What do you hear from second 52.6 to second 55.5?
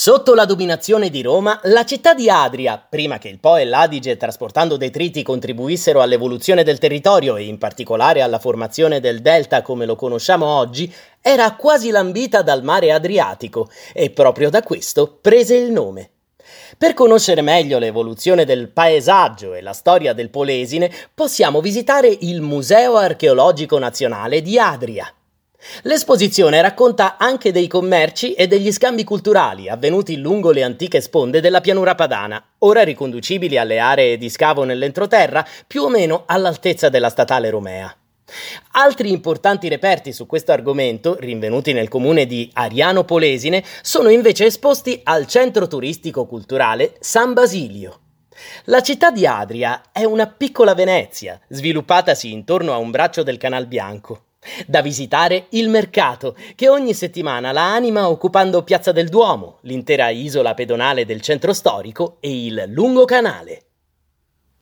a un braccio del Canal Bianco. Da visitare